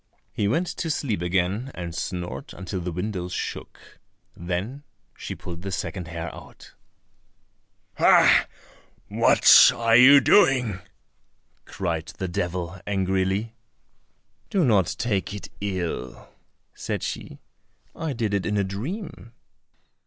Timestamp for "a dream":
18.57-19.33